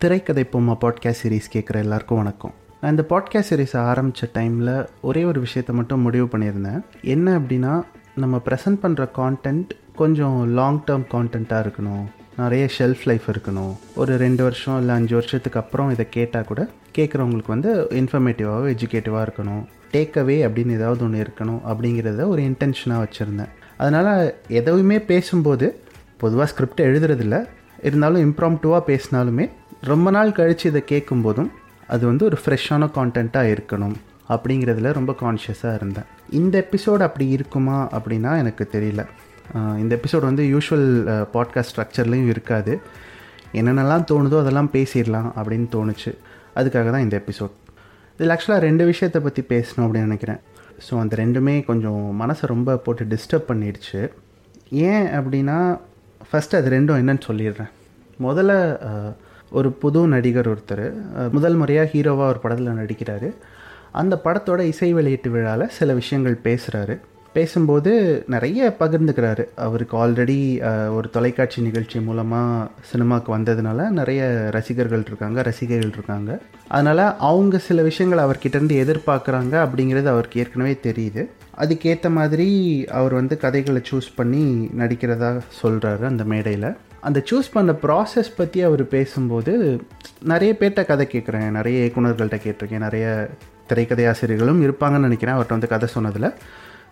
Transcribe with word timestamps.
திரைக்கதை 0.00 0.48
பொம்மா 0.52 0.76
podcast 0.80 1.14
series 1.22 1.50
கேட்குற 1.52 1.74
எல்லாருக்கும் 1.74 2.16
வணக்கம். 2.16 2.54
நான் 2.80 2.90
இந்த 2.90 3.04
பாட்காஸ்ட் 3.08 3.44
சீரிஸ் 3.50 3.76
ஆரம்பித்த 3.76 4.28
டைமில் 4.34 4.86
ஒரே 5.00 5.24
ஒரு 5.24 5.40
விஷயத்தை 5.40 5.76
மட்டும் 5.76 6.00
முடிவு 6.00 6.24
பண்ணியிருந்தேன். 6.24 6.80
என்ன 7.02 7.38
அப்படின்னா 7.38 7.82
நம்ம 8.16 8.42
ப்ரெசென்ட் 8.44 8.78
பண்ணுற 8.82 9.08
கான்டென்ட் 9.16 9.68
கொஞ்சம் 9.94 10.48
லாங் 10.48 10.84
டேர்ம் 10.84 11.04
கான்டென்ட்டாக 11.12 11.66
இருக்கணும். 11.66 12.04
நிறைய 12.36 12.68
ஷெல்ஃப் 12.78 13.04
லைஃப் 13.04 13.22
இருக்கணும். 13.30 13.76
ஒரு 13.94 14.16
ரெண்டு 14.16 14.42
வருஷம் 14.42 14.78
இல்லை 14.78 14.94
அஞ்சு 14.94 15.14
வருஷத்துக்கு 15.14 15.58
அப்புறம் 15.58 15.90
இதை 15.90 16.08
கேட்டால் 16.08 16.44
கூட 16.44 16.68
கேட்குறவங்களுக்கு 16.98 17.46
வந்து 17.46 17.86
இன்ஃபர்மேட்டிவாகவும் 17.90 18.76
எஜுகேட்டிவாக 18.76 19.26
இருக்கணும். 19.26 19.64
டேக்அவே 19.92 20.48
அப்படின்னு 20.48 20.70
ஏதாவது 20.70 21.04
ஒன்று 21.04 21.26
இருக்கணும் 21.26 21.60
அப்படிங்கிறத 21.68 22.28
ஒரு 22.28 22.42
இன்டென்ஷனாக 22.42 23.06
வச்சுருந்தேன். 23.06 23.48
அதனால் 23.76 24.34
எதுவுமே 24.48 25.00
பேசும்போது 25.00 25.80
பொதுவாக 26.16 26.50
ஸ்கிரிப்ட் 26.50 26.80
எழுதுறதில்ல. 26.80 27.46
இருந்தாலும் 27.82 28.32
இம்ப்ராம்டுவாக 28.32 28.80
பேசினாலுமே 28.86 29.50
ரொம்ப 29.88 30.08
நாள் 30.14 30.34
கழித்து 30.36 30.64
இதை 30.70 30.80
கேட்கும்போதும் 30.90 31.50
அது 31.92 32.02
வந்து 32.08 32.24
ஒரு 32.28 32.36
ஃப்ரெஷ்ஷான 32.42 32.88
கான்டென்ட்டாக 32.96 33.52
இருக்கணும் 33.52 33.94
அப்படிங்கிறதுல 34.34 34.90
ரொம்ப 34.98 35.12
கான்ஷியஸாக 35.20 35.78
இருந்தேன். 35.78 36.08
இந்த 36.38 36.54
எபிசோடு 36.64 37.02
அப்படி 37.06 37.26
இருக்குமா 37.36 37.76
அப்படின்னா 37.96 38.32
எனக்கு 38.42 38.64
தெரியல. 38.74 39.02
இந்த 39.82 39.92
எபிசோடு 39.98 40.24
வந்து 40.30 40.44
யூஷுவல் 40.54 40.90
பாட்காஸ்ட் 41.36 41.72
ஸ்ட்ரக்சர்லேயும் 41.72 42.28
இருக்காது. 42.34 42.74
என்னென்னலாம் 43.60 44.04
தோணுதோ 44.10 44.38
அதெல்லாம் 44.42 44.70
பேசிடலாம் 44.76 45.30
அப்படின்னு 45.38 45.68
தோணுச்சு. 45.76 46.12
அதுக்காக 46.58 46.90
தான் 46.96 47.06
இந்த 47.06 47.16
எபிசோட் 47.22 47.56
இதில் 48.18 48.34
ஆக்சுவலாக 48.34 48.62
ரெண்டு 48.68 48.84
விஷயத்தை 48.92 49.22
பற்றி 49.26 49.42
பேசணும் 49.54 49.84
அப்படின்னு 49.86 50.08
நினைக்கிறேன். 50.10 50.40
ஸோ 50.86 50.92
அந்த 51.02 51.14
ரெண்டுமே 51.22 51.56
கொஞ்சம் 51.70 52.04
மனசை 52.22 52.46
ரொம்ப 52.54 52.76
போட்டு 52.84 53.04
டிஸ்டர்ப் 53.14 53.50
பண்ணிடுச்சு. 53.50 54.02
ஏன் 54.90 55.08
அப்படின்னா 55.18 55.58
ஃபஸ்ட்டு 56.28 56.58
அது 56.60 56.70
ரெண்டும் 56.76 57.00
என்னன்னு 57.00 57.26
சொல்லிடுறேன். 57.30 57.72
முதல்ல 58.26 58.52
ஒரு 59.58 59.68
புது 59.82 60.00
நடிகர் 60.14 60.50
ஒருத்தர். 60.52 60.86
முதல் 61.36 61.56
முறையாக 61.60 61.90
ஹீரோவாக 61.92 62.30
ஒரு 62.32 62.40
படத்தில் 62.42 62.78
நடிக்கிறாரு. 62.82 63.30
அந்த 64.00 64.14
படத்தோட 64.24 64.60
இசை 64.72 64.90
வெளியீட்டு 64.98 65.30
விழாவில் 65.30 65.74
சில 65.78 65.92
விஷயங்கள் 66.00 66.42
பேசுகிறாரு 66.44 66.96
பேசும்போது 67.36 67.90
நிறைய 68.34 68.76
பகிர்ந்துக்கிறாரு. 68.78 69.44
அவருக்கு 69.64 69.94
ஆல்ரெடி 70.02 70.38
ஒரு 70.96 71.08
தொலைக்காட்சி 71.16 71.60
நிகழ்ச்சி 71.66 71.98
மூலமாக 72.06 72.70
சினிமாவுக்கு 72.90 73.30
வந்ததுனால 73.36 73.88
நிறைய 73.98 74.22
ரசிகர்கள் 74.56 75.04
இருக்காங்க 75.06 75.44
ரசிகைகள் 75.48 75.92
இருக்காங்க. 75.96 76.30
அதனால் 76.76 77.04
அவங்க 77.30 77.58
சில 77.68 77.82
விஷயங்கள் 77.90 78.24
அவர்கிட்டருந்து 78.24 78.76
எதிர்பார்க்குறாங்க 78.84 79.54
அப்படிங்கிறது 79.66 80.10
அவருக்கு 80.14 80.40
ஏற்கனவே 80.42 80.74
தெரியுது. 80.88 81.24
அதுக்கேற்ற 81.62 82.10
மாதிரி 82.18 82.48
அவர் 82.98 83.14
வந்து 83.20 83.36
கதைகளை 83.44 83.82
சூஸ் 83.90 84.10
பண்ணி 84.18 84.44
நடிக்கிறதா 84.82 85.30
சொல்கிறாரு 85.62 86.04
அந்த 86.12 86.24
மேடையில். 86.34 86.70
அந்த 87.08 87.18
சூஸ் 87.28 87.52
பண்ண 87.54 87.72
ப்ராசஸ் 87.84 88.30
பற்றி 88.38 88.60
அவர் 88.68 88.82
பேசும்போது 88.94 89.52
நிறைய 90.32 90.50
பேர்கிட்ட 90.60 90.82
கதை 90.90 91.06
கேட்குறேன் 91.14 91.48
நிறைய 91.58 91.76
இயக்குநர்கள்ட்ட 91.84 92.38
கேட்டிருக்கேன். 92.44 92.84
நிறைய 92.86 93.06
திரைக்கதை 93.70 94.04
ஆசிரியர்களும் 94.10 94.62
இருப்பாங்கன்னு 94.66 95.08
நினைக்கிறேன். 95.08 95.36
அவர்கிட்ட 95.36 95.58
வந்து 95.58 95.72
கதை 95.74 95.88
சொன்னதில். 95.96 96.28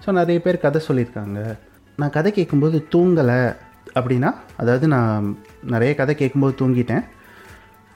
ஸோ 0.02 0.08
நிறைய 0.20 0.38
பேர் 0.46 0.64
கதை 0.64 0.80
சொல்லியிருக்காங்க. 0.88 1.38
நான் 2.00 2.14
கதை 2.16 2.30
கேட்கும்போது 2.38 2.78
தூங்கலை 2.94 3.40
அப்படின்னா 3.98 4.30
அதாவது 4.62 4.86
நான் 4.96 5.28
நிறைய 5.74 5.92
கதை 6.00 6.14
கேட்கும்போது 6.22 6.54
தூங்கிட்டேன். 6.60 7.04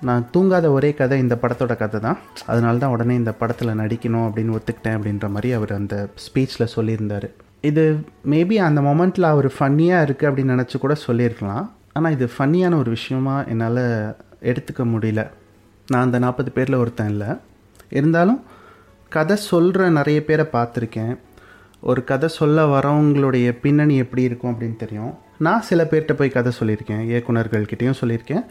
நான் 0.09 0.23
தூங்காத 0.35 0.67
ஒரே 0.77 0.89
கதை 1.01 1.17
இந்த 1.25 1.35
படத்தோட 1.43 1.75
கதை 1.83 1.99
தான். 2.07 2.19
அதனால 2.53 2.81
தான் 2.83 2.95
உடனே 2.95 3.15
இந்த 3.21 3.33
படத்தில் 3.41 3.79
நடிக்கணும் 3.83 4.25
அப்படின்னு 4.29 4.57
ஒத்துக்கிட்டேன் 4.59 4.97
அப்படின்ற 4.99 5.27
மாதிரி 5.35 5.51
அவர் 5.59 5.73
அந்த 5.81 5.97
ஸ்பீச்சில் 6.25 6.73
சொல்லியிருந்தார். 6.77 7.29
இது 7.71 7.85
மேபி 8.33 8.57
அந்த 8.69 8.81
மொமெண்ட்டில் 8.89 9.33
அவர் 9.35 9.49
ஃபன்னியாக 9.57 10.07
இருக்குது 10.07 10.29
அப்படின்னு 10.31 10.55
நினச்சி 10.57 10.79
கூட 10.85 10.95
சொல்லியிருக்கலாம். 11.07 11.65
ஆனால் 11.93 12.13
இது 12.13 12.31
ஃபன்னியான 12.39 12.79
ஒரு 12.79 12.91
விஷயமா 12.91 13.45
என்னால் 13.45 14.17
எடுத்துக்க 14.43 14.85
முடியல. 14.85 15.31
நான் 15.87 16.03
அந்த 16.03 16.19
நாற்பது 16.19 16.51
பேரில் 16.51 16.75
ஒருத்தன் 16.75 17.09
இல்லை. 17.09 17.27
இருந்தாலும் 17.91 18.45
கதை 19.09 19.37
சொல்கிற 19.37 19.91
நிறைய 19.91 20.25
பேரை 20.25 20.47
பார்த்துருக்கேன். 20.53 21.17
ஒரு 21.81 22.05
கதை 22.05 22.29
சொல்ல 22.29 22.81
வரவங்களுடைய 22.81 23.59
பின்னணி 23.61 23.97
எப்படி 23.97 24.23
இருக்கும் 24.23 24.53
அப்படின்னு 24.53 24.77
தெரியும். 24.77 25.19
நான் 25.39 25.63
சில 25.63 25.85
பேர்கிட்ட 25.91 26.13
போய் 26.13 26.29
கதை 26.29 26.53
சொல்லியிருக்கேன். 26.59 27.13
இயக்குனர்கள்கிட்டயும் 27.13 27.95
சொல்லியிருக்கேன். 28.01 28.45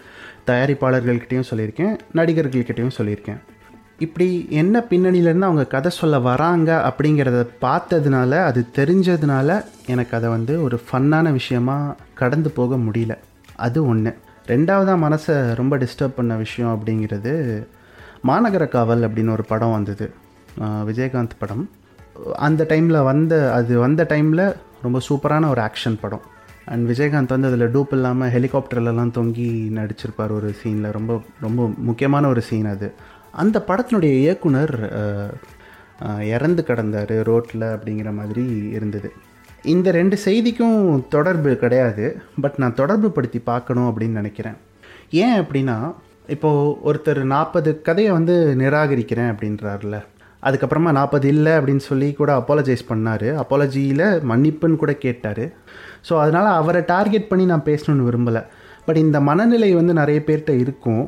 தயாரிப்பாளர்கள்கிட்டையும் 0.47 1.44
சொல்லியிருக்கேன். 1.50 1.97
நடிகர்கள்கிட்டயும் 2.16 2.91
சொல்லியிருக்கேன். 2.97 3.38
இப்படி 4.00 4.47
என்ன 4.50 4.85
பின்னணியிலேருந்து 4.90 5.40
அவங்க 5.40 5.66
கதை 5.66 5.91
சொல்ல 5.91 6.19
வராங்க 6.19 6.94
அப்படிங்கிறத 6.94 7.47
பார்த்ததுனால 7.62 8.31
அது 8.31 8.66
தெரிஞ்சதுனால 8.75 9.66
எனக்கு 9.85 10.18
அதை 10.18 10.29
வந்து 10.29 10.63
ஒரு 10.63 10.81
ஃபன்னான 10.91 11.31
விஷயமாக 11.31 11.96
கடந்து 12.13 12.52
போக 12.52 12.75
முடியல. 12.75 13.18
அது 13.56 13.86
ஒன்று 13.86 14.18
ரெண்டாவதாக 14.48 15.02
மனசை 15.06 15.56
ரொம்ப 15.56 15.78
டிஸ்டர்ப் 15.78 16.16
பண்ண 16.16 16.36
விஷயம் 16.36 16.74
அப்படிங்கிறது 16.76 17.34
மாநகர 18.28 18.68
காவல் 18.68 19.08
அப்படின்னு 19.10 19.32
ஒரு 19.32 19.44
படம் 19.44 19.72
வந்தது. 19.72 20.08
விஜயகாந்த் 20.90 21.40
படம். 21.40 21.64
அந்த 22.48 22.64
டைமில் 22.70 23.04
வந்த 23.04 23.54
அது 23.54 23.80
வந்த 23.80 24.04
டைமில் 24.10 24.56
ரொம்ப 24.82 25.00
சூப்பரான 25.10 25.50
ஒரு 25.50 25.62
ஆக்ஷன் 25.62 25.98
படம். 26.02 26.26
அண்ட் 26.66 26.90
விஜயகாந்த் 26.90 27.34
வந்து 27.36 27.48
அதில் 27.48 27.74
டூப் 27.76 27.94
இல்லாமல் 27.98 28.32
ஹெலிகாப்டர்லலாம் 28.32 29.14
தொங்கி 29.18 29.50
நடிச்சிருப்பார் 29.78 30.36
ஒரு 30.38 30.50
சீனில் 30.64 30.92
ரொம்ப 30.92 31.22
ரொம்ப 31.42 31.70
முக்கியமான 31.78 32.28
ஒரு 32.28 32.42
சீன் 32.50 32.66
அது. 32.66 32.90
அந்த 33.32 33.64
படத்தினுடைய 33.68 34.14
இயக்குனர் 34.26 34.76
இறந்து 36.36 36.64
கிடந்தார் 36.68 37.24
ரோட்டில் 37.24 37.66
அப்படிங்கிற 37.74 38.12
மாதிரி 38.14 38.46
இருந்தது. 38.78 39.12
இந்த 39.64 39.88
ரெண்டு 39.92 40.18
செய்திக்கும் 40.26 40.78
தொடர்பு 41.16 41.52
கிடையாது 41.64 42.06
பட் 42.44 42.56
நான் 42.62 42.78
தொடர்பு 42.80 43.10
படுத்தி 43.12 43.40
பார்க்கணும் 43.40 43.90
அப்படின்னு 43.90 44.20
நினைக்கிறேன். 44.22 44.58
ஏன் 45.24 45.36
அப்படின்னா 45.42 45.76
இப்போது 46.36 46.74
ஒருத்தர் 46.90 47.22
நாற்பது 47.34 47.82
கதையை 47.82 48.12
வந்து 48.12 48.36
நிராகரிக்கிறேன் 48.62 49.30
அப்படின்றாருல. 49.34 49.98
அதுக்கப்புறமா 50.44 50.92
நாற்பது 51.00 51.28
இல்லை 51.28 51.52
அப்படின்னு 51.52 51.84
சொல்லி 51.90 52.14
கூட 52.14 52.32
அப்பாலஜைஸ் 52.40 52.84
பண்ணார். 52.92 53.28
அப்பாலஜியில் 53.44 54.06
மன்னிப்புன்னு 54.32 54.82
கூட 54.84 54.94
கேட்டார். 55.06 55.46
ஸோ 56.08 56.14
அதனால் 56.24 56.50
அவரை 56.60 56.82
டார்கெட் 56.94 57.30
பண்ணி 57.32 57.46
நான் 57.46 57.68
பேசணும்னு 57.70 58.08
விரும்பலை. 58.10 58.44
பட் 58.86 59.02
இந்த 59.06 59.20
மனநிலை 59.30 59.72
வந்து 59.74 59.94
நிறைய 59.94 60.20
பேர்கிட்ட 60.28 60.50
இருக்கும். 60.64 61.04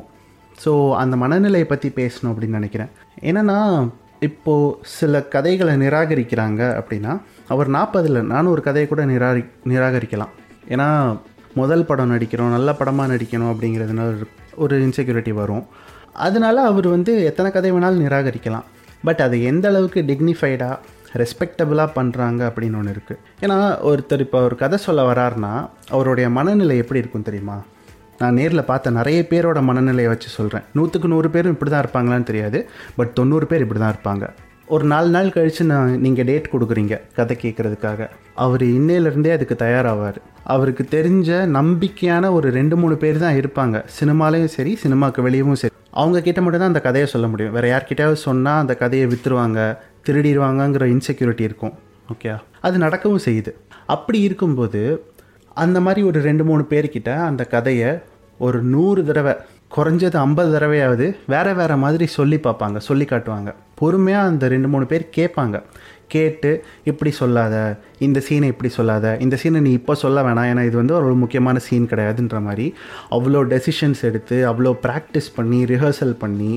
ஸோ 0.64 0.72
அந்த 1.02 1.16
மனநிலையை 1.16 1.68
பற்றி 1.68 1.88
பேசணும் 2.00 2.32
அப்படின்னு 2.32 2.58
நினைக்கிறேன். 2.60 2.90
என்னென்னா 3.30 3.58
இப்போது 4.24 4.76
சில 4.82 5.22
கதைகளை 5.22 5.74
நிராகரிக்கிறாங்க 5.74 6.82
அப்படின்னா 6.82 7.20
அவர் 7.48 7.70
நாற்பதில் 7.70 8.22
நானும் 8.22 8.52
ஒரு 8.52 8.62
கதையை 8.62 8.88
கூட 8.88 9.04
நிராகரி 9.04 9.44
நிராகரிக்கலாம். 9.64 10.32
ஏன்னா 10.68 11.18
முதல் 11.54 11.84
படம் 11.84 12.18
நடிக்கிறோம் 12.18 12.50
நல்ல 12.50 12.72
படமாக 12.72 13.14
நடிக்கணும் 13.14 13.54
அப்படிங்கிறதுனால 13.54 14.14
ஒரு- 14.14 14.26
ஒரு 14.54 14.82
இன்செக்யூரிட்டி 14.82 15.30
வரும். 15.30 15.66
அதனால 16.12 16.62
அவர் 16.62 16.88
வந்து 16.88 17.24
எத்தனை 17.24 17.52
கதை 17.52 17.72
வேணாலும் 17.72 18.06
நிராகரிக்கலாம். 18.06 18.62
பட் 19.04 19.20
அது 19.20 19.42
எந்த 19.42 19.68
அளவுக்கு 19.68 20.00
டிக்னிஃபைடாக 20.00 20.78
ரெஸ்பெக்டபுளாக 21.16 21.90
பண்ணுறாங்க 21.94 22.50
அப்படின்னு 22.50 22.76
ஒன்று 22.76 22.92
இருக்குது 22.92 23.18
ஏன்னா 23.40 23.78
ஒருத்தர் 23.84 24.20
இப்போ 24.20 24.42
ஒரு 24.42 24.56
கதை 24.56 24.78
சொல்ல 24.78 25.12
வராருன்னா 25.12 25.68
அவருடைய 25.90 26.30
மனநிலை 26.30 26.76
எப்படி 26.76 27.00
இருக்கும் 27.00 27.22
தெரியுமா? 27.22 27.62
நான் 28.22 28.36
நேரில் 28.38 28.68
பார்த்த 28.70 28.96
நிறைய 28.98 29.20
பேரோட 29.30 29.58
மனநிலையை 29.68 30.10
வச்சு 30.12 30.28
சொல்கிறேன் 30.38 30.66
நூற்றுக்கு 30.76 31.08
நூறு 31.12 31.28
பேரும் 31.34 31.54
இப்படி 31.54 31.70
தான் 31.70 31.84
இருப்பாங்களான்னு 31.84 32.28
தெரியாது. 32.30 32.58
பட் 32.98 33.14
தொண்ணூறு 33.18 33.46
பேர் 33.50 33.64
இப்படி 33.66 33.80
தான் 33.80 33.94
இருப்பாங்க. 33.96 34.26
ஒரு 34.74 34.84
நாலு 34.92 35.08
நாள் 35.14 35.32
கழித்து 35.32 35.64
நான் 35.70 35.90
நீங்கள் 36.04 36.26
டேட் 36.28 36.52
கொடுக்குறீங்க 36.52 36.94
கதை 37.16 37.34
கேட்குறதுக்காக. 37.42 38.08
அவர் 38.44 38.62
இன்னையிலேருந்தே 38.76 39.32
அதுக்கு 39.36 39.56
தயாராவார். 39.64 40.18
அவருக்கு 40.54 40.84
தெரிஞ்ச 40.96 41.40
நம்பிக்கையான 41.58 42.30
ஒரு 42.36 42.48
ரெண்டு 42.58 42.76
மூணு 42.82 42.96
பேர் 43.02 43.18
தான் 43.24 43.38
இருப்பாங்க. 43.40 43.76
சினிமாலேயும் 43.98 44.54
சரி 44.56 44.72
சினிமாவுக்கு 44.84 45.22
வெளியவும் 45.28 45.60
சரி. 45.62 45.74
அவங்க 46.02 46.20
கிட்ட 46.20 46.40
மட்டும் 46.44 46.62
தான் 46.62 46.72
அந்த 46.72 46.82
கதையை 46.86 47.08
சொல்ல 47.14 47.26
முடியும். 47.32 47.52
வேறு 47.56 47.68
யார்கிட்டயாவது 47.74 48.20
சொன்னால் 48.28 48.62
அந்த 48.64 48.76
கதையை 48.82 49.08
விற்றுருவாங்க 49.12 49.60
திருடிடுவாங்கங்கிற 50.08 50.86
இன்செக்யூரிட்டி 50.94 51.44
இருக்கும். 51.50 51.74
ஓகே 52.12 52.30
அது 52.66 52.78
நடக்கவும் 52.78 53.24
செய்யுது. 53.26 53.52
அப்படி 53.94 54.20
இருக்கும்போது 54.20 54.80
அந்த 55.62 55.78
மாதிரி 55.80 56.02
ஒரு 56.10 56.18
ரெண்டு 56.28 56.44
மூணு 56.44 56.62
பேர்கிட்ட 56.70 57.10
அந்த 57.30 57.42
கதையை 57.54 57.90
ஒரு 58.40 58.58
நூறு 58.74 59.00
தடவை 59.08 59.34
குறைஞ்சது 59.74 60.16
ஐம்பது 60.22 60.48
தடவையாவது 60.54 61.06
வேற 61.32 61.46
வேற 61.58 61.72
மாதிரி 61.82 62.06
சொல்லி 62.16 62.36
பார்ப்பாங்க 62.46 62.78
சொல்லி 62.88 63.06
காட்டுவாங்க. 63.10 63.50
பொறுமையாக 63.80 64.30
அந்த 64.30 64.48
ரெண்டு 64.54 64.68
மூணு 64.72 64.86
பேர் 64.92 65.04
கேட்பாங்க. 65.16 65.56
கேட்டு 66.14 66.50
இப்படி 66.90 67.10
சொல்லாத 67.20 67.54
இந்த 68.06 68.18
சீனை 68.26 68.48
இப்படி 68.52 68.70
சொல்லாத 68.78 69.16
இந்த 69.24 69.36
சீனை 69.42 69.60
நீ 69.66 69.70
இப்போ 69.78 69.94
சொல்ல 70.02 70.22
வேணாம் 70.26 70.48
ஏன்னா 70.50 70.64
இது 70.68 70.76
வந்து 70.80 70.94
ஒரு 70.98 71.14
முக்கியமான 71.22 71.58
சீன் 71.66 71.88
கிடையாதுன்ற 71.92 72.38
மாதிரி 72.48 72.66
அவ்வளோ 73.16 73.40
டெசிஷன்ஸ் 73.54 74.02
எடுத்து 74.08 74.36
அவ்வளோ 74.50 74.72
ப்ராக்டிஸ் 74.86 75.30
பண்ணி 75.36 75.60
ரிஹர்சல் 75.72 76.14
பண்ணி 76.24 76.52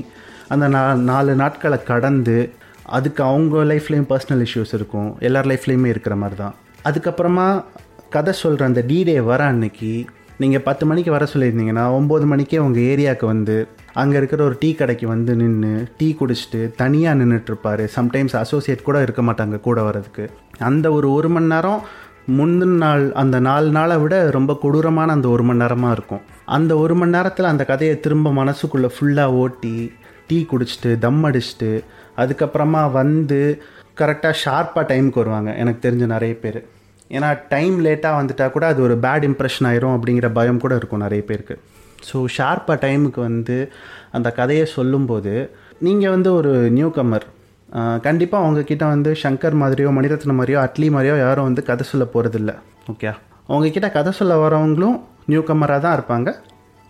அந்த 0.54 0.68
நா 0.74 0.82
நாலு 1.10 1.34
நாட்களை 1.42 1.78
கடந்து 1.92 2.38
அதுக்கு 2.98 3.22
அவங்க 3.30 3.64
லைஃப்லேயும் 3.72 4.10
பர்சனல் 4.12 4.44
இஷ்யூஸ் 4.46 4.74
இருக்கும் 4.78 5.10
எல்லார் 5.28 5.50
லைஃப்லேயுமே 5.52 5.90
இருக்கிற 5.94 6.16
மாதிரி 6.16 6.38
தான். 6.44 6.54
அதுக்கப்புறமா 6.88 7.48
கதை 8.08 8.32
சொல்கிற 8.32 8.64
அந்த 8.64 8.80
டீடே 8.88 9.16
வர 9.22 9.40
அன்னைக்கு 9.44 9.90
நீங்கள் 10.36 10.62
பத்து 10.62 10.86
மணிக்கு 10.86 11.10
வர 11.10 11.24
சொல்லியிருந்தீங்கன்னா 11.32 11.84
ஒம்பது 11.98 12.26
மணிக்கே 12.26 12.58
உங்கள் 12.58 12.82
ஏரியாவுக்கு 12.82 13.24
வந்து 13.24 13.56
அங்கே 13.92 14.16
இருக்கிற 14.16 14.44
ஒரு 14.44 14.56
டீ 14.60 14.70
கடைக்கு 14.74 15.06
வந்து 15.08 15.32
நின்று 15.36 15.72
டீ 15.96 16.08
குடிச்சிட்டு 16.20 16.60
தனியாக 16.76 17.18
நின்றுட்டுருப்பார் 17.20 17.82
சம்டைம்ஸ் 17.96 18.36
அசோசியேட் 18.36 18.86
கூட 18.88 19.02
இருக்க 19.02 19.22
மாட்டாங்க 19.22 19.60
கூட 19.60 19.82
வர்றதுக்கு. 19.82 20.30
அந்த 20.58 20.92
ஒரு 20.92 21.12
ஒரு 21.12 21.28
மணி 21.28 21.46
நேரம் 21.46 21.82
முந்தின 22.38 22.78
நாள் 22.84 23.04
அந்த 23.12 23.36
நாலு 23.40 23.68
நாளை 23.70 23.96
விட 23.96 24.30
ரொம்ப 24.30 24.58
கொடூரமான 24.62 25.12
அந்த 25.12 25.28
ஒரு 25.28 25.42
மணி 25.42 25.58
நேரமாக 25.58 25.92
இருக்கும். 25.92 26.22
அந்த 26.44 26.72
ஒரு 26.76 26.94
மணி 26.94 27.10
நேரத்தில் 27.10 27.52
அந்த 27.52 27.64
கதையை 27.64 28.00
திரும்ப 28.00 28.32
மனசுக்குள்ளே 28.40 28.90
ஃபுல்லாக 28.96 29.38
ஓட்டி 29.42 29.92
டீ 30.26 30.46
குடிச்சிட்டு 30.50 30.98
தம் 30.98 31.22
அடிச்சிட்டு 31.24 31.72
அதுக்கப்புறமா 32.16 32.90
வந்து 32.92 33.62
கரெக்டாக 33.96 34.34
ஷார்ப்பாக 34.44 34.88
டைமுக்கு 34.90 35.22
வருவாங்க. 35.22 35.52
எனக்கு 35.54 35.88
தெரிஞ்ச 35.88 36.06
நிறைய 36.06 36.34
பேர். 36.38 36.60
ஏன்னா 37.16 37.28
டைம் 37.52 37.76
லேட்டாக 37.86 38.18
வந்துட்டால் 38.20 38.54
கூட 38.56 38.64
அது 38.72 38.80
ஒரு 38.86 38.94
பேட் 39.04 39.26
இம்ப்ரெஷன் 39.28 39.68
ஆயிரும் 39.70 39.94
அப்படிங்கிற 39.96 40.28
பயம் 40.38 40.62
கூட 40.64 40.74
இருக்கும் 40.80 41.04
நிறைய 41.04 41.22
பேருக்கு. 41.30 41.56
ஸோ 42.08 42.18
ஷார்ப்பாக 42.36 42.76
டைமுக்கு 42.84 43.20
வந்து 43.28 43.56
அந்த 44.16 44.28
கதையை 44.40 44.66
சொல்லும்போது 44.76 45.32
நீங்கள் 45.86 46.14
வந்து 46.14 46.30
ஒரு 46.40 46.52
நியூ 46.76 46.90
கம்மர் 46.98 47.26
கண்டிப்பாக 48.06 48.46
உங்ககிட்ட 48.48 48.84
வந்து 48.94 49.10
சங்கர் 49.22 49.56
மாதிரியோ 49.62 49.88
மணிரத்ன 49.96 50.36
மாதிரியோ 50.38 50.58
அட்லி 50.66 50.88
மாதிரியோ 50.96 51.16
யாரும் 51.24 51.48
வந்து 51.48 51.62
கதை 51.70 51.86
சொல்ல 51.90 52.04
போகிறதில்ல 52.12 52.52
ஓகே 52.92 53.10
உங்ககிட்ட 53.54 53.88
கதை 53.96 54.12
சொல்ல 54.18 54.36
வரவங்களும் 54.44 54.96
நியூ 55.32 55.40
கம்மராக 55.48 55.80
தான் 55.86 55.96
இருப்பாங்க. 55.98 56.28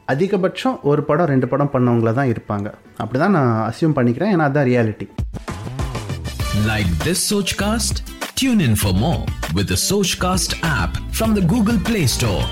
அதிகபட்சம் 0.09 0.77
ஒரு 0.91 1.01
படம் 1.09 1.31
ரெண்டு 1.33 1.47
படம் 1.53 1.73
பண்ணவங்கள 1.73 2.13
தான் 2.19 2.31
இருப்பாங்க. 2.35 2.69
அப்படி 3.03 3.19
தான் 3.23 3.35
நான் 3.39 3.53
அசியூம் 3.71 3.97
பண்ணிக்கிறேன். 3.99 4.33
ஏன்னா 4.35 4.47
அதுதான் 4.49 4.69
reality 4.71 5.07
like 6.71 6.93
this 7.07 7.25
சோச் 7.31 7.55
cost 7.63 7.99
Tune 8.39 8.61
in 8.61 8.75
for 8.75 8.93
more 8.95 9.23
with 9.55 9.69
the 9.69 9.79
Sochcast 9.81 10.51
app 10.71 10.93
from 11.11 11.31
the 11.35 11.43
Google 11.53 11.79
Play 11.89 12.05
Store. 12.09 12.43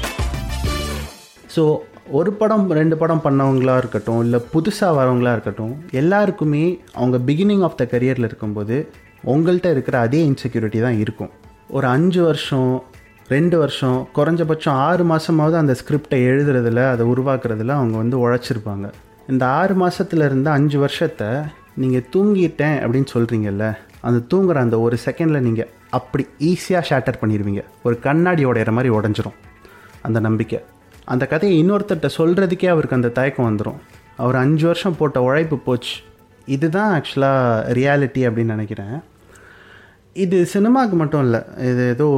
So 1.55 1.63
ஒரு 2.11 2.31
படம் 2.33 2.65
ரெண்டு 2.71 2.97
படம் 2.97 3.23
பண்ணவங்களா 3.25 3.75
இருக்கட்டும் 3.77 4.21
இல்லை 4.25 4.39
புதுசாக 4.53 4.97
வரவங்களாக 4.97 5.37
இருக்கட்டும் 5.37 5.73
எல்லாருக்குமே 5.93 6.65
அவங்க 6.95 7.19
பிகினிங் 7.29 7.65
ஆஃப் 7.69 7.79
த 7.81 7.87
கரியரில் 7.93 8.29
இருக்கும்போது 8.29 8.77
உங்கள்கிட்ட 9.25 9.71
இருக்கிற 9.71 9.99
அதே 10.01 10.21
இன்செக்யூரிட்டி 10.31 10.81
தான் 10.81 10.99
இருக்கும் 11.05 11.33
ஒரு 11.71 11.89
அஞ்சு 11.95 12.23
வருஷம் 12.23 12.71
ரெண்டு 13.29 13.59
வருஷம் 13.59 13.99
குறைஞ்சபட்சம் 14.19 14.81
ஆறு 14.87 15.07
மாதமாவது 15.13 15.59
அந்த 15.63 15.77
ஸ்கிரிப்டை 15.81 16.21
எழுதுறதுல 16.31 16.83
அதை 16.93 17.07
உருவாக்குறதுல 17.13 17.75
அவங்க 17.81 17.97
வந்து 17.97 18.19
உழைச்சிருப்பாங்க 18.25 18.87
இந்த 19.29 19.45
ஆறு 19.57 19.77
மாதத்துலேருந்து 19.83 20.51
அஞ்சு 20.59 20.79
வருஷத்தை 20.79 21.31
நீங்கள் 21.77 22.09
தூங்கிட்டேன் 22.15 22.79
அப்படின்னு 22.83 23.11
சொல்கிறீங்கல்ல 23.15 23.65
அந்த 24.07 24.19
தூங்குற 24.31 24.59
அந்த 24.59 24.77
ஒரு 24.81 24.97
செகண்டில் 25.05 25.41
நீங்கள் 25.41 25.71
அப்படி 25.91 26.25
ஈஸியாக 26.43 26.85
ஷேட்டர் 26.89 27.21
பண்ணிடுவீங்க 27.21 27.63
ஒரு 27.83 27.99
கண்ணாடி 27.99 28.45
உடையிற 28.45 28.71
மாதிரி 28.71 28.91
உடஞ்சிரும். 28.95 29.37
அந்த 30.03 30.19
நம்பிக்கை. 30.21 30.59
அந்த 31.05 31.25
கதையை 31.27 31.55
இன்னொருத்தர்கிட்ட 31.59 32.11
சொல்கிறதுக்கே 32.19 32.69
அவருக்கு 32.69 32.97
அந்த 32.97 33.09
தயக்கம் 33.11 33.49
வந்துடும் 33.49 33.81
அவர் 34.17 34.37
அஞ்சு 34.37 34.67
வருஷம் 34.67 34.97
போட்ட 34.97 35.23
உழைப்பு 35.23 35.59
போச்சு. 35.59 35.95
இதுதான் 36.49 36.91
ஆக்சுவலாக 36.95 37.41
ரியாலிட்டி 37.73 38.21
அப்படின்னு 38.27 38.55
நினைக்கிறேன். 38.55 38.97
இது 40.17 40.47
சினிமாவுக்கு 40.47 40.97
மட்டும் 40.97 41.25
இல்லை. 41.25 41.41
இது 41.67 41.83
ஏதோ 41.89 42.09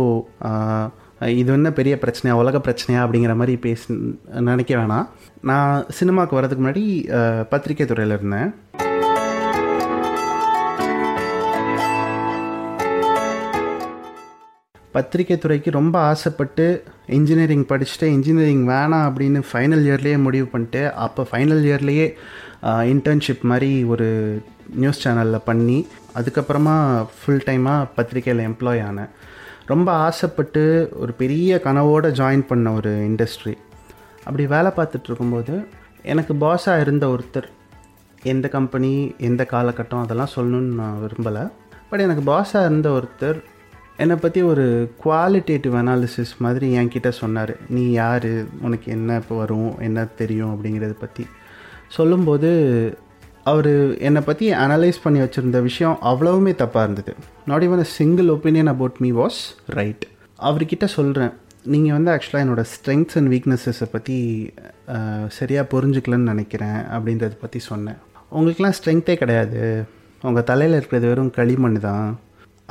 இது 1.35 1.53
என்ன 1.53 1.71
பெரிய 1.73 1.95
பிரச்சனையா 1.97 2.33
உலக 2.33 2.57
பிரச்சனையா 2.59 3.01
அப்படிங்கிற 3.05 3.35
மாதிரி 3.35 3.57
பேச 3.59 3.95
நினைக்க 4.41 4.75
வேணாம். 4.77 5.07
நான் 5.43 5.85
சினிமாவுக்கு 5.91 6.39
வரதுக்கு 6.39 6.63
முன்னாடி 6.65 6.85
ஆஹ், 7.19 7.43
பத்திரிக்கை 7.45 7.87
துறையில் 7.87 8.17
இருந்தேன். 8.17 8.51
பத்திரிக்கை 14.93 15.39
துறைக்கு 15.39 15.71
ரொம்ப 15.71 15.99
ஆசைப்பட்டு 15.99 16.83
இன்ஜினியரிங் 17.07 17.65
படிச்சுட்டு 17.67 18.07
இன்ஜினியரிங் 18.17 18.69
வேணாம் 18.69 19.07
அப்படின்னு 19.09 19.41
ஃபைனல் 19.51 19.85
இயர்லேயே 19.89 20.19
முடிவு 20.23 20.47
பண்ணிட்டு 20.47 20.95
அப்போ 20.95 21.27
ஃபைனல் 21.31 21.63
இயர்லேயே 21.69 22.07
இன்டர்ன்ஷிப் 22.93 23.45
மாதிரி 23.51 23.85
ஒரு 23.85 24.09
நியூஸ் 24.75 25.09
சேனலில் 25.09 25.45
பண்ணி 25.45 25.87
அதுக்கப்புறமா 26.15 27.07
ஃபுல் 27.19 27.45
டைமாக 27.47 27.89
பத்திரிக்கையில் 27.97 28.43
எம்ப்ளாய் 28.49 28.83
ஆனேன். 28.89 29.11
ரொம்ப 29.67 29.93
ஆசைப்பட்டு 29.93 30.63
ஒரு 30.97 31.13
பெரிய 31.13 31.61
கனவோடு 31.65 32.11
ஜாயின் 32.21 32.47
பண்ண 32.47 32.73
ஒரு 32.73 32.93
இண்டஸ்ட்ரி 33.09 33.55
அப்படி 34.25 34.47
வேலை 34.47 34.71
பார்த்துட்டு 34.77 35.09
இருக்கும்போது 35.11 35.67
எனக்கு 36.03 36.35
பாஸாக 36.35 36.81
இருந்த 36.81 37.07
ஒருத்தர் 37.07 37.49
எந்த 38.23 38.49
கம்பெனி 38.49 39.15
எந்த 39.19 39.47
காலகட்டம் 39.51 40.03
அதெல்லாம் 40.03 40.35
சொல்லணும்னு 40.37 40.75
நான் 40.81 40.99
விரும்பலை. 41.05 41.45
பட் 41.91 42.01
எனக்கு 42.01 42.25
பாஸாக 42.33 42.65
இருந்த 42.65 42.89
ஒருத்தர் 42.91 43.39
என்னை 44.03 44.17
பற்றி 44.23 44.41
ஒரு 44.51 44.65
குவாலிட்டேட்டிவ் 45.05 45.75
அனாலிசிஸ் 45.81 46.33
மாதிரி 46.45 46.67
என்கிட்ட 46.81 47.11
சொன்னார். 47.23 47.53
நீ 47.77 47.85
யார்? 48.01 48.31
உனக்கு 48.67 48.87
என்ன 48.97 49.17
இப்போ 49.23 49.37
வரும்? 49.43 49.71
என்ன 49.87 50.05
தெரியும் 50.21 50.53
அப்படிங்கிறத 50.55 50.95
பற்றி 51.05 51.25
சொல்லும்போது 51.97 52.51
அவர் 53.51 53.73
என்னை 54.09 54.21
பற்றி 54.29 54.47
அனலைஸ் 54.65 55.03
பண்ணி 55.05 55.21
வச்சுருந்த 55.23 55.59
விஷயம் 55.69 55.97
அவ்வளவுமே 56.11 56.53
தப்பாக 56.63 56.87
இருந்தது. 56.87 57.13
Not 57.51 57.65
even 57.67 57.83
a 57.85 57.89
single 57.99 58.31
opinion 58.35 58.71
about 58.75 58.99
me 59.05 59.11
was 59.21 59.41
right 59.79 60.05
அவர்கிட்ட 60.49 60.89
சொல்கிறேன் 60.97 61.33
நீங்கள் 61.75 61.97
வந்து 61.97 62.11
ஆக்சுவலாக 62.15 62.45
என்னோடய 62.45 62.71
ஸ்ட்ரெங்க்ஸ் 62.75 63.17
அண்ட் 63.19 63.31
வீக்னஸஸை 63.35 63.89
பற்றி 63.95 64.17
சரியாக 65.39 65.71
புரிஞ்சுக்கலன்னு 65.73 66.31
நினைக்கிறேன் 66.33 66.79
அப்படின்றத 66.97 67.35
பற்றி 67.43 67.59
சொன்னேன். 67.71 67.99
உங்களுக்கெலாம் 68.37 68.77
ஸ்ட்ரென்த்தே 68.79 69.15
கிடையாது. 69.23 69.63
உங்கள் 70.29 70.49
தலையில் 70.51 70.79
இருக்கிறது 70.79 71.07
வெறும் 71.11 71.35
களிமண் 71.39 71.79
தான். 71.89 72.09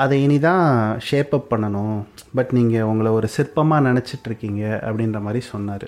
அதை 0.04 0.18
இனி 0.24 0.38
தான் 0.48 0.66
ஷேப் 1.08 1.32
அப் 1.38 1.48
பண்ணணும். 1.52 1.96
பட் 2.38 2.52
நீங்கள் 2.58 2.88
உங்களை 2.90 3.12
ஒரு 3.20 3.28
சிற்பமாக 3.36 3.86
நினச்சிட்ருக்கீங்க 3.88 4.64
அப்படின்ற 4.88 5.20
மாதிரி 5.28 5.42
சொன்னார். 5.54 5.88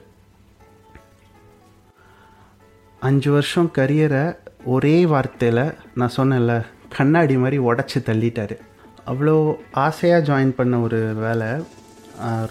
அஞ்சு 3.10 3.30
வருஷம் 3.36 3.70
கரியரை 3.78 4.24
ஒரே 4.74 4.96
வார்த்தையில் 5.14 5.64
நான் 6.00 6.16
சொன்னேன்ல 6.18 6.56
கண்ணாடி 6.98 7.36
மாதிரி 7.44 7.60
உடச்சி 7.70 8.00
தள்ளிட்டார். 8.10 8.56
அவ்வளோ 9.12 9.36
ஆசையாக 9.86 10.26
ஜாயின் 10.30 10.58
பண்ண 10.58 10.80
ஒரு 10.88 11.02
வேலை. 11.26 11.52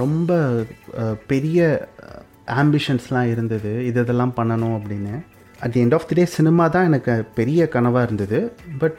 ரொம்ப 0.02 0.38
பெரிய 1.32 1.88
ஆம்பிஷன்ஸ்லாம் 2.60 3.30
இருந்தது. 3.34 3.72
இது 3.88 4.00
இதெல்லாம் 4.04 4.36
பண்ணணும் 4.38 4.74
அப்படின்னு. 4.78 5.14
At 5.62 5.72
the 5.74 5.80
end 5.84 5.96
of 5.98 6.08
the 6.10 6.16
day 6.18 6.24
cinema 6.38 6.64
தான் 6.74 6.88
எனக்கு 6.90 7.14
பெரிய 7.38 7.68
கனவாக 7.74 8.08
இருந்தது. 8.08 8.40
பட் 8.82 8.98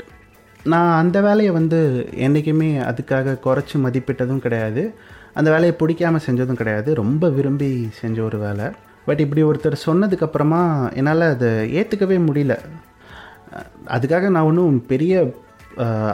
நான் 0.63 0.91
அந்த 1.01 1.17
வேலையை 1.21 1.51
வந்து 1.53 1.79
என்றைக்குமே 2.25 2.69
அதுக்காக 2.89 3.37
குறைச்சி 3.45 3.75
மதிப்பிட்டதும் 3.85 4.43
கிடையாது. 4.45 4.83
அந்த 5.33 5.49
வேலையை 5.51 5.73
பிடிக்காம 5.79 6.19
செஞ்சதும் 6.25 6.59
கிடையாது. 6.61 6.89
ரொம்ப 6.93 7.29
விரும்பி 7.29 7.89
செஞ்ச 7.91 8.21
ஒரு 8.23 8.37
வேலை. 8.37 8.65
பட் 9.05 9.19
இப்படி 9.19 9.43
ஒருத்தர் 9.43 9.83
சொன்னதுக்கப்புறமா 9.85 10.61
என்னால் 10.93 11.21
அதை 11.21 11.51
ஏற்றுக்கவே 11.79 12.17
முடியல. 12.25 12.55
அதுக்காக 13.87 14.29
நான் 14.29 14.49
ஒன்றும் 14.49 14.85
பெரிய 14.85 15.13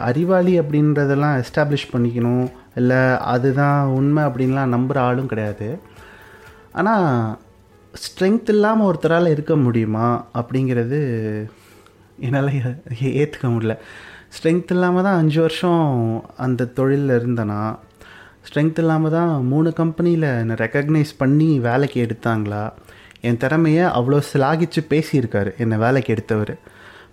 அறிவாளி 0.00 0.52
அப்படின்றதெல்லாம் 0.60 1.42
எஸ்டாப்ளிஷ் 1.42 1.90
பண்ணிக்கணும். 1.92 2.46
இல்லை 2.74 3.00
அதுதான் 3.34 3.86
உண்மை 3.98 4.22
அப்படின்லாம் 4.24 4.74
நம்புகிற 4.74 4.98
ஆளும் 4.98 5.30
கிடையாது. 5.32 5.68
ஆனால் 6.72 7.38
ஸ்ட்ரென்த் 7.94 8.50
இல்லாமல் 8.54 8.88
ஒருத்தரால் 8.88 9.34
இருக்க 9.34 9.56
முடியுமா 9.56 10.08
அப்படிங்கிறது 10.34 11.00
என்னால் 12.18 12.50
ஏற்றுக்க 13.22 13.48
முடியல. 13.54 13.76
ஸ்ட்ரென்த் 14.36 14.70
இல்லாமல் 14.70 15.02
தான் 15.02 15.16
அஞ்சு 15.16 15.40
வருஷம் 15.40 15.84
அந்த 16.36 16.64
தொழிலில் 16.64 17.20
இருந்தேனா 17.20 17.78
ஸ்ட்ரென்த் 18.46 18.78
இல்லாமல் 18.78 19.10
தான் 19.10 19.44
மூணு 19.46 19.72
கம்பெனியில் 19.72 20.22
என்னை 20.22 20.56
ரெக்கக்னைஸ் 20.56 21.12
பண்ணி 21.18 21.58
வேலைக்கு 21.58 22.06
எடுத்தாங்களா? 22.06 22.72
என் 23.20 23.36
திறமையை 23.36 23.84
அவ்வளோ 23.84 24.18
சிலாகிச்சு 24.32 24.80
பேசியிருக்காரு 24.90 25.56
என்னை 25.58 25.78
வேலைக்கு 25.78 26.12
எடுத்தவர். 26.12 26.58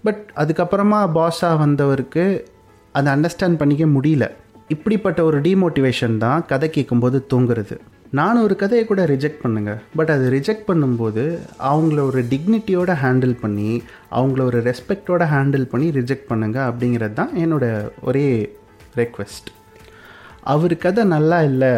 பட் 0.03 0.31
அதுக்கப்புறமா 0.35 0.99
பாஸாக 1.17 1.57
வந்தவருக்கு 1.57 2.47
அதை 2.91 3.13
அண்டர்ஸ்டாண்ட் 3.13 3.57
பண்ணிக்க 3.57 3.85
முடியல. 3.85 4.31
இப்படிப்பட்ட 4.69 5.23
ஒரு 5.23 5.37
டிமோட்டிவேஷன் 5.41 6.17
தான் 6.17 6.45
கதை 6.45 6.69
கேட்கும்போது 6.69 7.25
தூங்குறது. 7.33 7.75
நான் 8.19 8.41
ஒரு 8.45 8.55
கதையை 8.55 8.85
கூட 8.85 9.05
ரிஜெக்ட் 9.05 9.41
பண்ணுங்க. 9.43 9.71
பட் 9.95 10.09
அது 10.09 10.25
ரிஜெக்ட் 10.29 10.67
பண்ணும்போது 10.67 11.23
அவங்கள 11.71 11.99
ஒரு 12.09 12.21
டிக்னிட்டியோட 12.31 12.91
ஹேண்டில் 13.03 13.35
பண்ணி 13.41 13.83
அவங்கள 14.11 14.43
ஒரு 14.43 14.59
ரெஸ்பெக்டோட 14.69 15.25
ஹேண்டில் 15.33 15.65
பண்ணி 15.71 15.91
ரிஜெக்ட் 15.99 16.29
பண்ணுங்க 16.31 16.59
அப்படிங்கிறது 16.69 17.13
தான் 17.13 17.33
என்னோட 17.43 17.91
ஒரே 18.01 18.25
ரெக்வெஸ்ட் 18.95 19.49
அவர் 20.53 20.75
கதை 20.77 21.03
நல்லா 21.03 21.43
இல்லை 21.43 21.73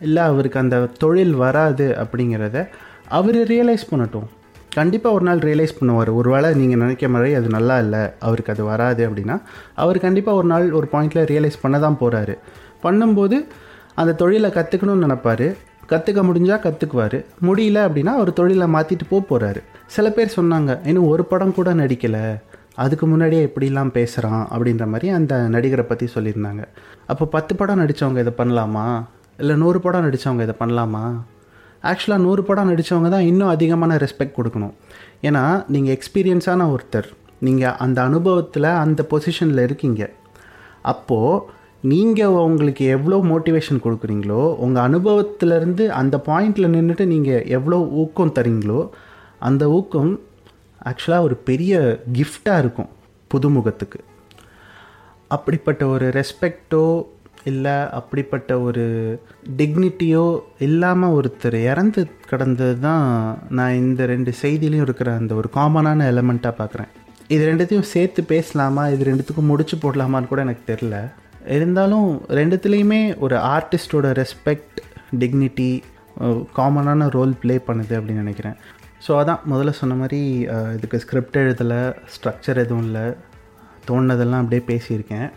இல்லை 0.00 0.22
அவருக்கு 0.22 0.58
அந்த 0.58 0.88
தொழில் 0.98 1.34
வராது 1.34 1.86
அப்படிங்கிறத 2.02 2.66
அவர் 3.08 3.38
ரியலைஸ் 3.52 3.90
பண்ணட்டும். 3.90 4.28
கண்டிப்பாக 4.78 5.16
ஒரு 5.18 5.24
நாள் 5.28 5.44
ரியலைஸ் 5.48 5.78
பண்ணுவார். 5.78 6.10
ஒருவேளை 6.20 6.48
நீங்கள் 6.60 6.82
நினைக்க 6.84 7.08
மாதிரி 7.14 7.30
அது 7.38 7.48
நல்லா 7.56 7.76
இல்லை 7.84 8.02
அவருக்கு 8.26 8.52
அது 8.54 8.64
வராது 8.72 9.02
அப்படின்னா 9.08 9.36
அவர் 9.84 10.04
கண்டிப்பாக 10.06 10.40
ஒரு 10.40 10.48
நாள் 10.52 10.66
ஒரு 10.80 10.88
பாயிண்டில் 10.94 11.28
ரியலைஸ் 11.32 11.62
பண்ண 11.64 11.78
தான் 11.86 12.00
போகிறாரு 12.02 12.36
பண்ணும்போது 12.84 13.38
அந்த 14.00 14.12
தொழிலை 14.22 14.50
கற்றுக்கணும்னு 14.58 15.04
நினப்பார். 15.06 15.48
கற்றுக்க 15.92 16.20
முடிஞ்சால் 16.28 16.62
கற்றுக்குவார் 16.64 17.16
முடியல 17.46 17.78
அப்படின்னா 17.88 18.12
அவர் 18.18 18.30
தொழிலை 18.40 18.66
மாற்றிட்டு 18.74 19.04
போக 19.12 19.22
போகிறாரு 19.30 19.60
சில 19.94 20.06
பேர் 20.16 20.34
சொன்னாங்க 20.38 20.70
இன்னும் 20.88 21.08
ஒரு 21.12 21.24
படம் 21.30 21.54
கூட 21.58 21.70
நடிக்கலை. 21.80 22.24
அதுக்கு 22.82 23.04
முன்னாடியே 23.12 23.44
எப்படிலாம் 23.46 23.92
பேசுகிறான் 23.96 24.44
அப்படின்ற 24.54 24.84
மாதிரி 24.92 25.08
அந்த 25.18 25.34
நடிகரை 25.54 25.84
பற்றி 25.90 26.06
சொல்லியிருந்தாங்க. 26.16 26.62
அப்போ 27.12 27.24
பத்து 27.36 27.52
படம் 27.60 27.80
நடித்தவங்க 27.82 28.24
இதை 28.24 28.34
பண்ணலாமா? 28.40 28.84
இல்லை 29.42 29.56
நூறு 29.62 29.80
படம் 29.86 30.04
நடித்தவங்க 30.06 30.44
இதை 30.48 30.56
பண்ணலாமா? 30.62 31.02
ஆக்சுவலாக 31.90 32.24
நூறு 32.26 32.42
படம் 32.42 32.70
நடித்தவங்க 32.70 33.08
தான் 33.08 33.28
இன்னும் 33.30 33.52
அதிகமான 33.54 33.96
ரெஸ்பெக்ட் 34.04 34.36
கொடுக்கணும். 34.38 34.74
ஏன்னா 35.28 35.42
நீங்கள் 35.74 35.94
எக்ஸ்பீரியன்ஸான 35.96 36.66
ஒருத்தர் 36.74 37.08
நீங்கள் 37.46 37.76
அந்த 37.84 37.98
அனுபவத்தில் 38.02 38.70
அந்த 38.84 39.00
பொசிஷனில் 39.12 39.64
இருக்கீங்க. 39.66 40.02
அப்போது 40.92 41.56
நீங்கள் 41.90 42.36
உங்களுக்கு 42.48 42.84
எவ்வளோ 42.96 43.16
மோட்டிவேஷன் 43.32 43.82
கொடுக்குறீங்களோ 43.84 44.42
உங்கள் 44.64 44.84
அனுபவத்திலேருந்து 44.88 45.86
அந்த 46.00 46.16
பாயிண்டில் 46.28 46.72
நின்றுட்டு 46.74 47.04
நீங்கள் 47.14 47.46
எவ்வளோ 47.58 47.78
ஊக்கம் 48.02 48.34
தரீங்களோ 48.38 48.80
அந்த 49.48 49.70
ஊக்கம் 49.78 50.12
ஆக்சுவலாக 50.90 51.26
ஒரு 51.28 51.36
பெரிய 51.48 52.02
கிஃப்டாக 52.16 52.62
இருக்கும் 52.62 52.90
புதுமுகத்துக்கு. 53.30 54.00
அப்படிப்பட்ட 55.30 55.82
ஒரு 55.86 56.06
ரெஸ்பெக்டோ 56.18 56.84
இல்லை 57.44 57.76
அப்படிப்பட்ட 57.98 58.60
ஒரு 58.60 58.84
டிக்னிட்டியோ 59.56 60.40
இல்லாமல் 60.58 61.14
ஒருத்தர் 61.18 61.58
இறந்து 61.70 62.06
கிடந்தது 62.30 62.80
தான் 62.80 63.04
நான் 63.48 63.74
இந்த 63.74 64.06
ரெண்டு 64.06 64.32
செய்திலையும் 64.42 64.86
இருக்கிற 64.86 65.14
அந்த 65.14 65.34
ஒரு 65.34 65.50
காமனான 65.54 66.06
எலமெண்ட்டாக 66.12 66.58
பார்க்குறேன் 66.60 66.90
இது 67.28 67.42
ரெண்டுத்தையும் 67.50 67.90
சேர்த்து 67.94 68.24
பேசலாமா? 68.24 68.88
இது 68.88 69.08
ரெண்டுத்துக்கும் 69.10 69.50
முடிச்சு 69.52 69.76
போடலாமான்னு 69.82 70.26
கூட 70.26 70.42
எனக்கு 70.42 70.64
தெரில 70.72 71.12
இருந்தாலும் 71.56 72.08
ரெண்டுத்துலேயுமே 72.28 73.18
ஒரு 73.18 73.36
ஆர்டிஸ்டோட 73.36 74.06
ரெஸ்பெக்ட் 74.22 74.78
டிக்னிட்டி 75.18 75.82
காமனான 76.58 77.08
ரோல் 77.16 77.34
ப்ளே 77.42 77.56
பண்ணுது 77.66 77.94
அப்படின்னு 77.98 78.24
நினைக்கிறேன். 78.24 78.56
ஸோ 79.06 79.10
அதான் 79.20 79.42
முதல்ல 79.50 79.70
சொன்ன 79.70 79.94
மாதிரி 79.94 80.20
இதுக்கு 80.76 80.98
ஸ்கிரிப்ட் 80.98 81.36
எழுதலை 81.36 81.94
ஸ்ட்ரக்சர் 82.14 82.62
எதுவும் 82.64 82.82
இல்லை. 82.82 83.04
தோணுனதெல்லாம் 83.88 84.42
அப்படியே 84.42 84.62
பேசியிருக்கேன். 84.70 85.28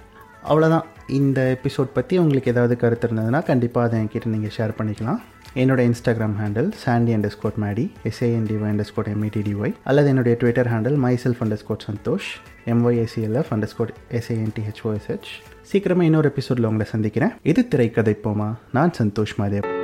அவ்வளோதான் 0.50 0.88
இந்த 1.18 1.40
எபிசோட் 1.56 1.90
பற்றி 1.96 2.18
உங்களுக்கு 2.18 2.52
ஏதாவது 2.52 2.76
கருத்து 2.82 3.08
இருந்ததுன்னா 3.08 3.40
கண்டிப்பாக 3.50 3.88
அதை 3.88 3.96
என்கிட்ட 4.04 4.28
நீங்கள் 4.34 4.54
ஷேர் 4.58 4.74
பண்ணிக்கலாம். 4.78 5.20
என்னோட 5.62 5.80
Instagram 5.88 6.36
handle 6.42 6.70
Chandy 6.84 7.16
under 7.16 7.34
squad 7.36 7.58
Maddy 7.64 7.86
SANDY 8.10 8.70
under 8.72 8.90
squad 8.90 9.10
எம்இடிடிஒய் 9.14 9.74
அல்லது 9.84 10.08
என்னுடைய 10.08 10.38
Twitter 10.38 10.70
handle 10.74 10.98
my 11.06 11.14
self 11.24 11.42
under 11.46 11.62
squad 11.64 11.86
Santhosh 11.90 12.30
எம்ஒய்ஏசிஎல்எஃப் 12.66 13.52
under 13.56 13.74
squad 13.74 13.94
எஸ்ஏஎன்டிஹெச்ஓஎஸ்ஹெச் 14.20 15.30
சீக்கிரமாக 15.62 16.06
இன்னொரு 16.06 16.30
எபிசோடில் 16.30 16.70
உங்களை 16.72 16.88
சந்திக்கிறேன். 16.92 17.36
இது 17.44 17.68
திரைக்கதை 17.68 18.18
போமா? 18.24 18.50
நான் 18.72 18.98
சந்தோஷ் 19.02 19.38
மாதேவ். 19.38 19.81